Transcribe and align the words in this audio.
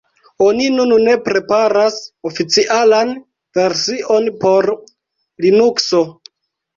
Oni 0.43 0.67
nun 0.75 0.91
ne 1.07 1.11
preparas 1.25 1.97
oficialan 2.29 3.11
version 3.57 4.31
por 4.45 4.69
Linukso. 5.47 6.01